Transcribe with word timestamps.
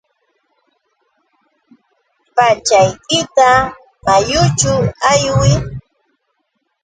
Pachaykita 2.35 3.49
mayućhu 4.05 4.73
aywiy. 5.11 5.55